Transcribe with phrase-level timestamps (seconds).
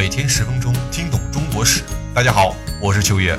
[0.00, 1.82] 每天十分钟，听懂中国史。
[2.14, 3.38] 大家好，我是秋叶。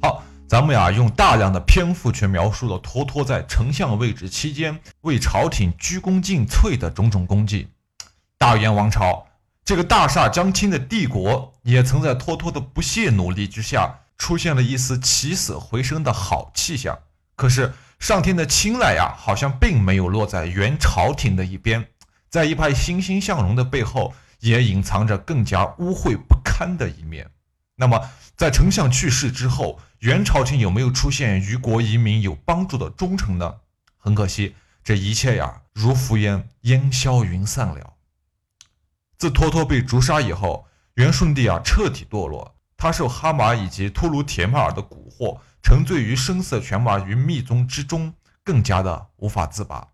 [0.00, 7.68] 好，咱们呀用大量的篇幅去描述了托托在丞相位置期间为朝廷鞠躬尽瘁的种种功绩。
[8.38, 9.26] 大元王朝
[9.62, 16.98] 这个大厦将倾的帝国，也曾在托托的不懈努力之下，出现了一丝起死回生的好气象。
[17.36, 21.86] 可是上天的青睐呀，好像并没有落在元朝廷的一边，
[22.28, 27.30] 在一派欣欣向荣的背后，也隐藏着更加污秽不堪的一面。
[27.76, 33.56] 那么，在丞相去世之后，元朝廷有没有出现于国移民有帮助的忠臣呢？
[33.96, 37.94] 很可惜，这一切呀，如浮烟，烟消云散了。
[39.16, 45.38] 自托托被诛杀以后，元顺帝啊彻底堕落，他受哈马以及突卢铁木儿的蛊惑。
[45.60, 48.14] 沉醉于声色犬马与密宗之中，
[48.44, 49.88] 更加的无法自拔。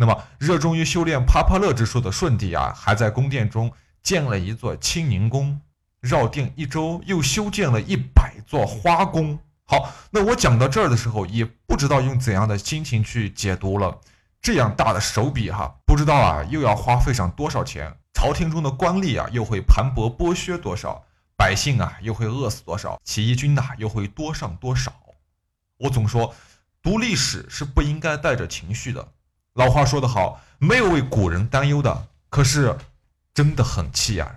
[0.00, 3.70] 那么，热衷于修炼帕帕勒之术的舜帝啊，还在宫殿中
[4.02, 5.60] 建了一座清宁宫，
[6.00, 9.38] 绕殿一周又修建了一百座花宫。
[9.66, 14.00] 好，那我讲到这儿的时候，也不知道用怎样的心情去解读了。
[14.40, 17.94] 这样大的手笔哈，不知道啊又要花费上多少钱？
[18.14, 21.04] 朝廷中的官吏啊，又会盘剥剥削多少？
[21.36, 22.98] 百姓啊，又会饿死多少？
[23.04, 24.94] 起义军呐，又会多上多少？
[25.76, 26.34] 我总说，
[26.82, 29.06] 读历史是不应该带着情绪的。
[29.54, 32.06] 老话说得好，没有为古人担忧的。
[32.28, 32.78] 可是，
[33.34, 34.36] 真的很气呀，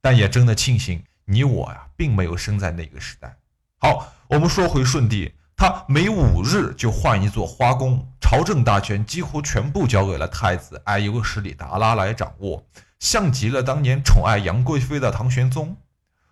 [0.00, 3.36] 但也真的庆幸你我呀，并没有生在那个时代。
[3.78, 12.66] 好，我们说回舜帝，他每五日就换一座花宫，朝政大权几乎全部交给了太子爱优史里达拉来掌握，
[12.98, 15.76] 像极了当年宠爱杨贵妃的唐玄宗。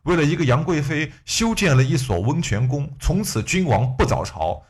[0.02, 4.60] 为了一个杨贵妃，修建了一所温泉宫，从此君王不早朝。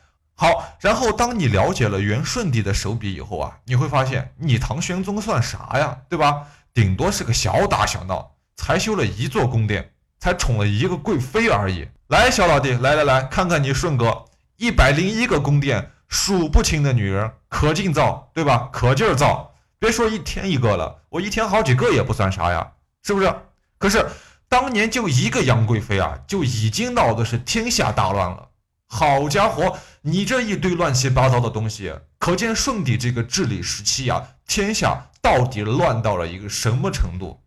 [0.43, 6.45] 好，然后当你了解了元顺帝的手笔以后啊，你会发现你唐玄宗算啥呀，对吧？
[6.73, 11.87] 顶多是个小打小闹，才修了一座宫殿，才宠了一个贵妃而已。
[12.09, 14.25] 来，小老弟，来来来看看你顺哥，
[14.57, 18.67] 一百零一个宫殿，数不清的女人，可劲造，对吧？
[18.73, 22.69] 可劲儿造，别说一天一个了，我一天好几个也不算啥呀，
[23.01, 23.33] 是不是？
[23.77, 24.05] 可是。
[24.49, 28.49] 当年就一个杨贵妃啊，就已经闹的是天下大乱了。
[28.95, 37.41] 好家伙，你这一堆乱七八糟的东西，可见舜帝这个治理时期啊，天下到底乱到了一个什么程度？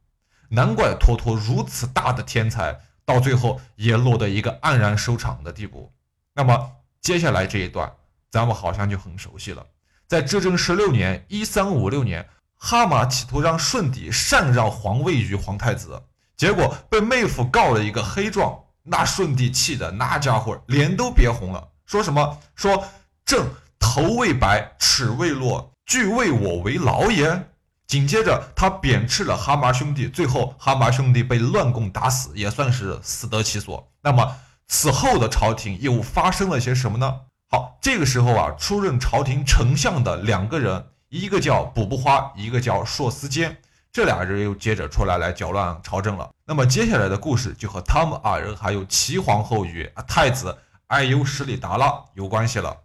[0.49, 5.93] 难怪托托如此大的天才，到最后也落得一个黯然收场的地步。
[6.35, 7.93] 那么接下来这一段，
[8.29, 9.65] 咱们好像就很熟悉了。
[10.09, 12.29] 在至正十六年（一三五六年），
[12.59, 16.03] 哈马企图让舜帝禅让皇位于皇太子。
[16.37, 22.85] 结果被妹夫告了一个黑状，那舜帝气的那家伙脸都憋红了，说什么说
[23.25, 23.45] 朕
[23.79, 27.49] 头未白，齿未落，俱为我为劳也。
[27.89, 33.89] 紧接着他贬斥了哈麻兄弟，最后哈麻兄弟被乱棍打死，也算是死得其所。
[34.03, 34.37] 那么
[34.67, 37.15] 此后的朝廷又发生了些什么呢？
[37.49, 43.57] 好，这个时候啊，出任朝廷丞相的两个人，一个叫补不花，一个叫硕思坚。
[43.97, 46.31] 这俩人又接着出来来搅乱朝政了。
[46.45, 50.55] 那么接下来的故事就和他们二人还有齐皇后与太子
[50.89, 52.77] 爱优史里达拉有关系了。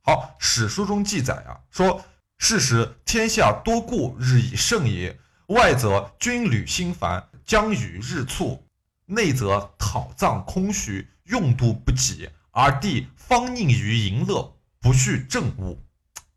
[0.00, 2.00] 好，史书中记载啊，说
[2.38, 8.62] 是时天下多故日以盛也，外则军旅兴繁，疆域日促；
[9.06, 15.82] 内则讨葬空虚，用度不给，而地方宁于淫乐，不恤政务。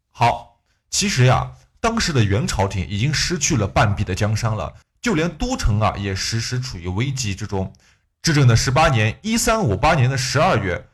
[0.09, 1.51] 好，其实呀。
[1.83, 7.73] 当时的元朝廷已经失去了半壁的江山了，就连都城啊也时时处于危机之中。
[8.21, 10.87] 至正的十八年（一三五八年的十二月），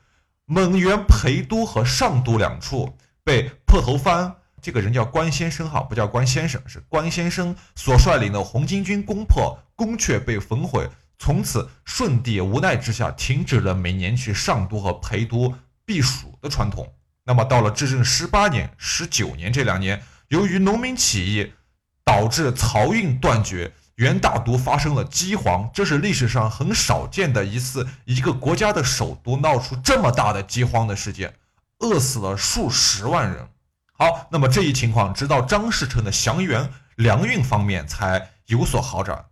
[0.49, 4.33] 蒙元陪都和上都两处被破头藩
[4.63, 10.89] 这个人叫关先生哈，不叫关先生，是关先生所率领的红巾军攻破，宫阙被焚毁。
[11.19, 15.53] 从此，舜帝无奈之下停止了每年去上都和陪都
[15.85, 16.91] 避暑的传统。
[17.25, 20.01] 那么，到了至正十八年、十九年这两年。
[20.29, 21.53] 由于农民起义
[22.05, 31.33] 导致漕运断绝，元大都发生了饥荒，这是历史上很少见的一次一个国家的首都闹出这么大的饥荒的事件，
[31.79, 33.47] 饿死了数十万人。
[33.93, 39.25] 好，那么这一情况直到张士诚的降元粮运方面才有所好转。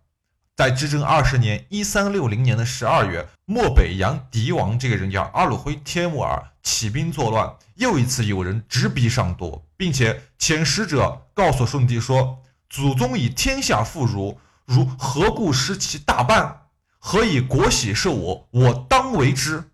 [0.56, 16.62] 在至正二十年（一三六零年的十二月），漠北洋狄王这个人叫阿鲁辉帖木儿起兵作乱，又一次有人直逼上都，并且遣使者告诉舜帝说：“祖宗以天下富如，如何故失其大半？
[16.98, 18.48] 何以国喜是我？
[18.50, 19.70] 我当为之，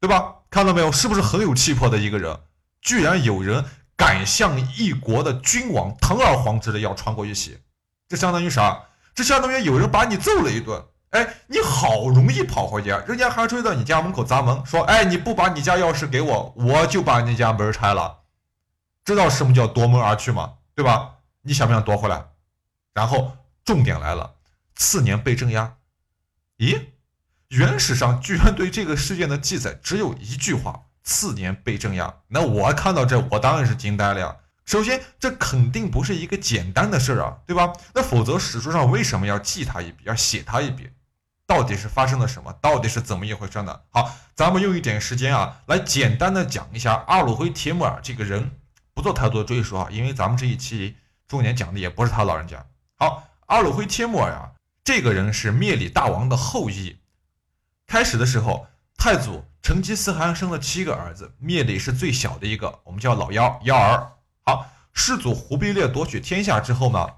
[0.00, 0.36] 对吧？
[0.48, 2.38] 看到没有，是不是很有气魄的一个人？
[2.80, 3.64] 居然有人
[3.96, 7.58] 敢向一国的君王堂而皇之的要穿过一起。”
[8.08, 8.84] 这相当于啥？
[9.12, 10.80] 这相当于有人把你揍了一顿。
[11.10, 18.18] 哎，你好容易跑回家，人家还追到你家门口砸门，说：“哎，你不把你家钥匙给我，我就把你家门拆了。”
[19.04, 20.54] 知道什么叫夺门而去吗？
[20.74, 21.16] 对吧？
[21.42, 22.24] 你想不想夺回来？
[22.92, 24.34] 然后重点来了，
[24.74, 25.76] 次年被镇压。
[26.58, 26.86] 咦，
[27.48, 32.14] 原史上居然对这个事件的记载只有一句话：次年被镇压。
[32.28, 34.36] 那我看到这，我当然是惊呆了呀。
[34.66, 37.72] 首先，这肯定不是一个简单的事儿啊，对吧？
[37.94, 40.90] 那否则史书上为什么要记他一笔，要写他一笔？
[41.46, 42.52] 到底是发生了什么？
[42.60, 43.80] 到底是怎么一回事呢？
[43.88, 48.52] 好，咱们用一点时间啊，来简单的讲一下阿鲁灰铁木儿这个人，
[49.00, 50.94] 不做太多的赘述啊，因为咱们这一期
[51.26, 52.62] 重点讲的也不是他老人家。
[52.98, 54.50] 好，阿鲁灰铁木儿呀，
[54.84, 56.98] 这个人是灭里大王的后裔。
[57.86, 58.66] 开始的时候，
[58.98, 64.06] 太祖成吉思汗生了七个儿子，灭里是最小的一个，我们叫老幺幺儿。
[64.44, 67.08] 好，世祖忽必烈夺取天下之后呢？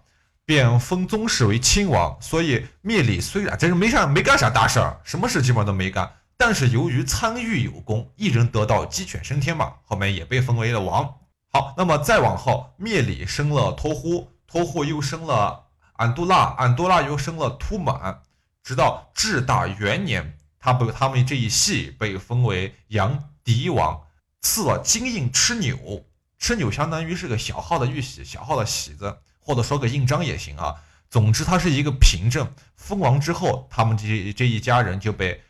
[0.44, 11.12] 便封宗室为亲王，所以灭里虽然真是没啥没干啥大事儿，什么事基本上都没干，但是由于参与有功，一人得道鸡犬升天嘛，后面也被封为了王。
[11.53, 18.23] 好，那么再往后，灭里生了托呼，托呼又生了安杜拉，安杜拉又生了突满，
[18.63, 24.01] 直到至大元年，他被他们这一系被封为杨迪王，
[24.41, 26.05] 赐了金印螭纽，
[26.41, 29.19] 螭纽相当于是个小号的玉玺，小号的玺子。
[29.45, 30.77] 或者说个印章也行啊，
[31.11, 32.49] 总之它是一个凭证。
[32.77, 35.43] 封王之后，他们这这一家人就被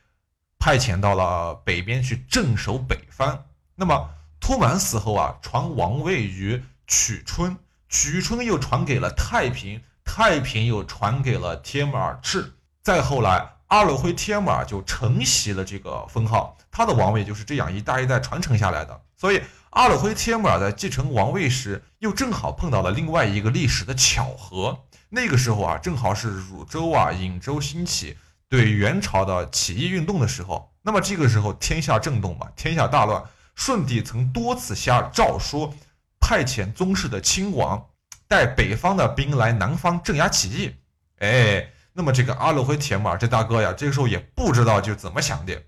[0.59, 3.45] 派遣到了北边去镇守北方。
[3.75, 4.09] 那么
[4.43, 7.57] 突满死后啊，传王位于曲春，
[7.89, 12.53] 曲春又传给了太平，太平又传给了帖木儿赤。
[12.83, 19.01] 再后来，阿勒辉帖木儿就承袭了这个封号，他的王位就是这样一代一代传承下来的。
[19.17, 19.41] 所以。
[19.73, 24.81] 阿勒辉帖木儿在继承王位时，又正好碰到了另外一个历史的巧合。
[25.09, 28.19] 那个时候啊，正好是汝州啊、颍州兴起
[28.51, 30.71] 对元朝的起义运动的时候。
[30.83, 33.25] 那么这个时候天下震动嘛，天下大乱。
[33.65, 35.73] 顺帝曾多次下诏书，
[36.19, 37.91] 派遣宗室的亲王
[38.27, 40.75] 带北方的兵来南方镇压起义。
[41.21, 45.63] 哎，那么这个阿勒辉铁木儿这大哥呀，这个时候也不知道就怎么想的，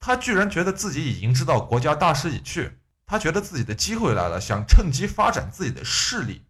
[0.00, 2.80] 他居然觉得自己已经知道国家大势已去。
[3.06, 6.44] 他觉得自己的机会来了，想趁机发展自己的势力，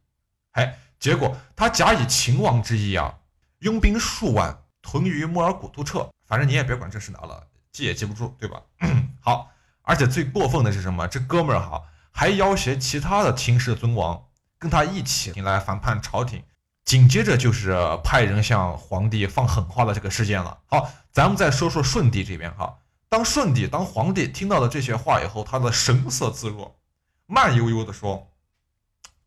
[0.53, 3.19] 哎，结果他假以秦王之意啊，
[3.59, 8.63] 拥兵数万屯于莫尔古都彻，反正你也别管这是哪了，记也记不住，对吧？
[9.21, 9.51] 好，
[9.87, 11.07] 而且最过分的是什么？
[11.07, 11.81] 这哥们儿哈
[12.11, 14.21] 还要挟其他的秦氏尊王
[14.59, 16.43] 跟他一起来反叛朝廷，
[16.85, 17.73] 紧接着就是
[18.03, 20.59] 派人向皇帝放狠话的这个事件了。
[20.67, 22.79] 好，咱们再说说舜帝这边哈。
[23.09, 26.75] 当舜帝当皇帝听到了这些话以后，他的神色自若，
[27.27, 28.33] 慢悠悠地说：“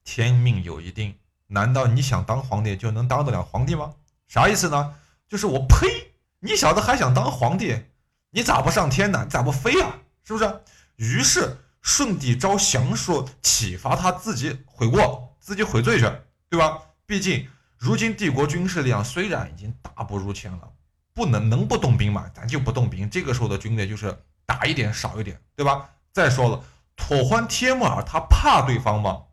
[0.04, 1.16] 天命有一定，
[1.48, 3.94] 难道你想当皇帝就能当得了皇帝吗？
[4.28, 4.96] 啥意思呢？
[5.30, 6.12] 就是我呸！
[6.42, 7.86] 你小子还想当皇帝？
[8.32, 9.22] 你咋不上天呢？
[9.24, 9.96] 你咋不飞啊？
[10.30, 10.62] 是不是？”
[10.98, 16.10] 于是舜帝招降说，启发他自己悔过，自己悔罪去，
[16.50, 16.80] 对吧？
[17.06, 17.48] 毕竟
[17.78, 20.70] 如今帝国军事力量虽然已经大不如前了。
[21.12, 22.30] 不能能不动兵吗？
[22.34, 23.10] 咱就不动兵。
[23.10, 25.90] 这个时候的军队就是打一点少一点，对吧？
[26.14, 26.64] 再说了，
[26.96, 29.24] 妥欢帖木儿他怕对方吗？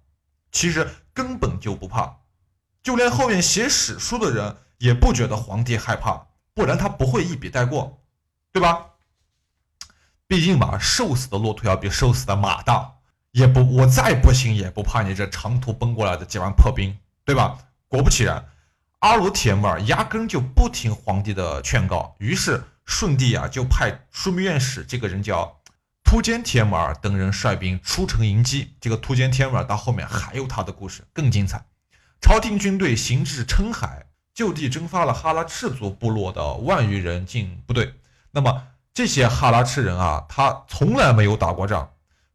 [0.50, 2.16] 其实根本就不怕，
[2.82, 8.02] 就连后面写史书的人也不觉得皇帝害怕，不然他不会一笔带过，
[8.52, 8.86] 对吧？
[10.28, 12.94] 毕竟吧，瘦死的骆驼要比瘦死的马大，
[13.32, 17.58] 也不我再不行也不怕你这长途奔过来的几万破兵，对吧？
[17.88, 18.44] 果不其然。
[19.00, 25.60] 阿鲁铁木儿压根就不听皇帝的劝告，于是顺帝啊就派枢密院使这个人叫
[26.02, 28.74] 突坚铁木儿等人率兵出城迎击。
[28.80, 31.64] 这个突坚铁木儿到后面还有他的故事更精彩。
[32.20, 37.94] 朝廷军队行至称海，就地征发了哈拉赤族部落的万余人进部队。
[38.32, 41.86] 那么这些哈拉赤人啊，他从来没有打过仗，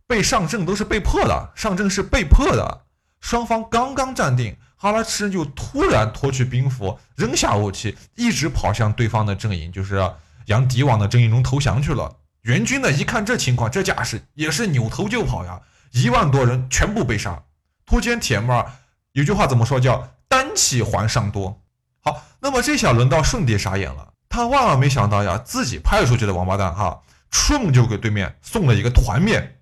[0.05, 2.81] 被上阵都是被迫的，上阵是被迫的。
[3.19, 4.55] 双方刚刚站定。
[4.75, 10.07] 哈拉赤人就突然脱去兵符，扔下武器，一直跑向对方的阵营，就是
[10.45, 12.15] 杨迪王的阵营中投降去了。
[12.43, 15.59] 援军呢，一看这情况，这架势也是扭头就跑呀，
[15.93, 17.41] 一万多人全部被杀。
[17.87, 18.71] 突坚铁木儿
[19.13, 19.79] 有句话怎么说？
[19.79, 21.59] 叫单骑还上多。
[22.01, 29.59] 好，那么这下轮到顺帝傻眼了，他万万没想到呀，自己派出去的王八蛋哈，出门就给对面送了一个团灭，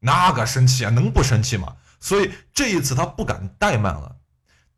[0.00, 1.76] 那个生气啊，能不生气吗？
[2.00, 4.16] 所以这一次他不敢怠慢了。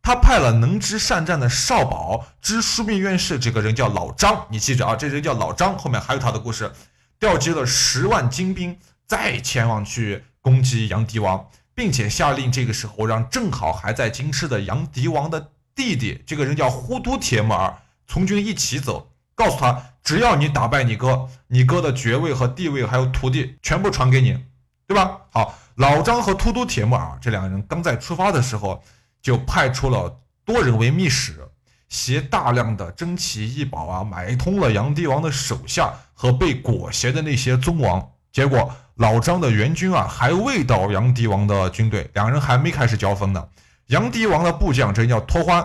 [0.03, 6.71] 他派了能知善战的少保知枢密院事，这个人叫老张，你记着啊，这人叫老张，后面还有他的故事。
[7.19, 24.39] 调集了十万精兵，再前往去攻击杨迪王，并且下令这个时候让正好还在京师的杨迪王的弟弟，这个人叫呼都铁木儿，从军一起走，告诉他，只要你打败你哥，你哥的爵位和地位还有土地全部传给你，
[24.87, 25.19] 对吧？
[25.31, 28.83] 好，老张和突突铁木儿这两个人刚在出发的时候，
[29.23, 31.49] 就派出了多人为密使，
[31.89, 38.11] 携大量的珍奇异宝啊，买通了杨帝王的手下和被裹挟的那些宗王。
[38.31, 43.49] 结果老张的援军啊，还未到杨帝王的军队，两人还没开始交锋呢。
[43.87, 45.65] 杨帝王的部将，这叫托欢，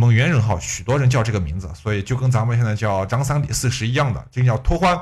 [0.00, 4.96] 蒙元人哈，许多人叫这个名字，所以就跟咱们现在叫张三李四是一样的，这人叫托欢。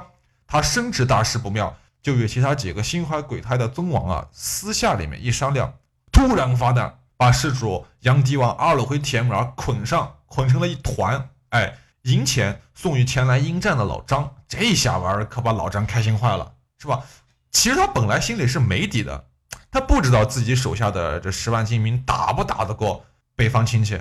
[0.47, 5.75] 他深知大事不妙，就与其他几个心怀鬼胎的宗王啊，私下里面一商量，
[6.11, 14.35] 突然发难，把事主杨迪王阿鲁回铁木儿捆上，捆成了一团，哎，银钱送与前来应战的老张。
[14.49, 16.55] 这下玩儿可把老张开心坏了。
[16.79, 17.03] 是吧？
[17.51, 19.27] 其实他本来心里是没底的，
[19.71, 24.01] 他不知道自己手下的这十万精兵打不打得过北方亲戚，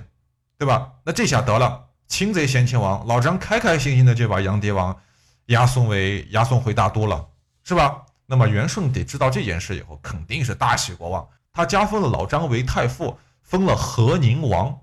[0.58, 0.94] 对吧？
[1.04, 4.96] 那这下得了，擒贼先擒王，老张开开心心的就把杨蝶王
[5.48, 7.28] 押送为押送回大都了，
[7.64, 8.04] 是吧？
[8.26, 14.76] 那么元顺帝知道这件事以后，肯定是大喜过望，他加封了老张为太傅，封了河宁王，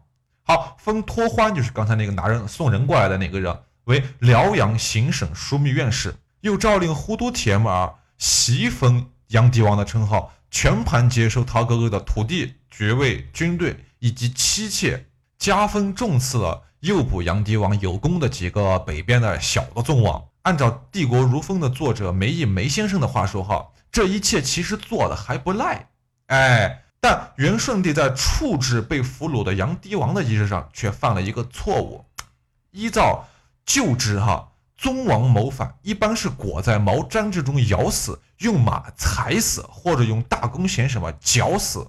[0.45, 6.15] 好，封托欢就是刚才那个拿人送人过来的那个人为辽阳行省枢密院事。
[6.43, 15.07] 又诏令呼都铁木儿袭封杨帝王的称号，全盘接收他哥哥的土地、爵位、军队以及妻妾，
[15.43, 20.23] 加封重赐了诱捕杨帝王有功的几个北边的小的宗王。
[20.43, 25.89] 按照《帝国如风》的作者梅毅梅先生的话说，哈，这一切其实做的还不赖，
[26.29, 32.05] 哎，但元顺帝在处置被俘虏的杨帝王的仪式上却犯了一个错误。
[32.71, 33.27] 依照
[33.67, 34.51] 旧制，哈。
[34.77, 41.89] 宗王谋反，一般是裹在毛毡之中咬死，用马踩死，或者用大弓弦什么绞死，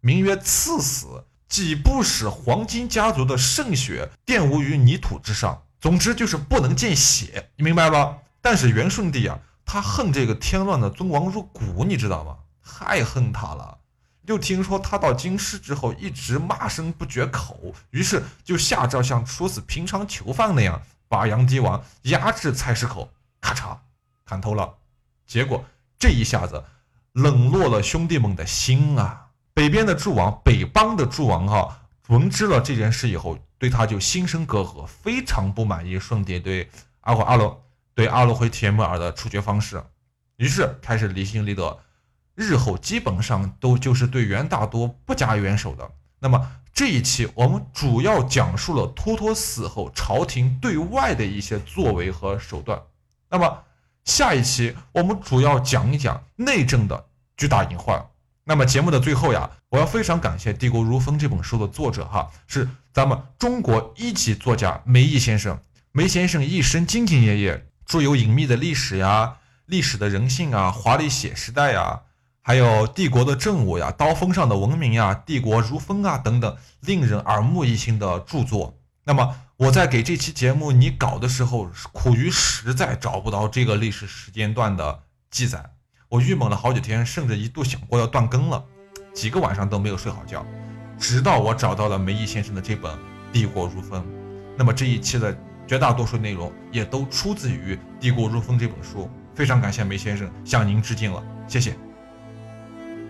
[0.00, 5.62] 名曰赐死，即不使黄金家族的圣血玷污于泥土之上。
[5.80, 8.18] 总之就是不能见血，你明白吧？
[8.42, 12.36] 但是元顺帝啊，他恨这个添乱的宗王入骨，你知道吗？
[12.64, 13.78] 太恨他了。
[14.26, 20.82] 又听说他到京师之后一直骂声不绝口，于是就下诏像处死平常囚犯那样。
[21.08, 23.78] 把杨迪王押至菜市口，咔嚓
[24.26, 24.74] 砍头了。
[25.26, 25.64] 结果
[25.98, 26.62] 这一下子
[27.12, 29.27] 冷落了兄弟们的心啊！
[29.58, 37.60] 北边的诸王，北邦的诸王哈，闻知了这件事以后，对他就心生隔阂，非常不满意顺帝对阿火阿罗
[37.92, 39.82] 对阿罗回铁木儿的处决方式，
[40.36, 41.76] 于是开始离心离德，
[42.36, 45.90] 日后基本上都就是对元大都不加援手的。
[46.20, 46.52] 那么。
[46.72, 52.80] 这一期我们主要讲述了托托死后朝廷对外的一些作为和手段。
[53.28, 53.64] 那么
[54.04, 58.08] 下一期我们主要讲一讲内政的巨大隐患。
[58.48, 65.60] 那么节目的最后呀，我要非常感谢《帝国如风》这本书的作者哈，是咱们中国一级作家梅毅先生。
[65.92, 69.36] 梅先生一生兢兢业业，著有隐秘的历史呀、
[69.66, 72.00] 历史的人性啊、华丽写时代呀。
[72.40, 78.78] 还有帝国的政务呀，刀锋上的文明呀，帝国如风啊等等，令人耳目一新的著作。
[79.04, 85.00] 那么我在给这期节目拟稿的时候，苦于实在找不到这个历史时间段的
[85.30, 85.62] 记载，
[86.08, 88.64] 我郁闷了好几天，甚至一度想过要断更了，
[89.12, 90.44] 几个晚上都没有睡好觉，
[90.98, 92.90] 直到我找到了梅毅先生的这本
[93.30, 94.00] 《帝国如风》。
[94.56, 95.36] 那么这一期的
[95.66, 101.76] 绝大多数内容也都出自于《帝国如风》这本书，非常感谢梅先生，向您致敬了，谢谢。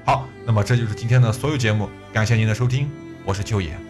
[0.05, 2.91] 好，那么这就是今天的所有节目，感谢您的收听，
[3.25, 3.88] 我是秋野。